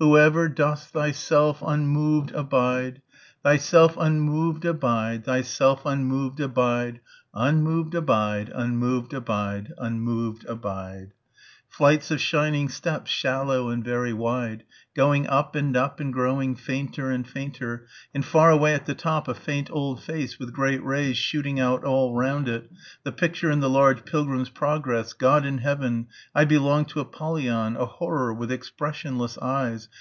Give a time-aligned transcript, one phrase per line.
[0.00, 0.16] Who...
[0.16, 1.10] ever Dost Thy...
[1.10, 1.88] self un...
[1.88, 3.02] Moved a Bide....
[3.42, 5.24] Thyself unmoved abide...
[5.24, 7.00] Thyself unmoved abide...
[7.34, 8.52] Unmoved abide....
[8.54, 9.72] Unmoved abide....
[9.76, 11.14] Unmoved Abide......
[11.68, 14.64] Flights of shining steps, shallow and very wide
[14.96, 19.28] going up and up and growing fainter and fainter, and far away at the top
[19.28, 22.68] a faint old face with great rays shooting out all round it...
[23.04, 25.12] the picture in the large "Pilgrim's Progress."...
[25.12, 26.08] God in heaven....
[26.34, 27.76] I belong to Apollyon...
[27.76, 29.88] a horror with expressionless eyes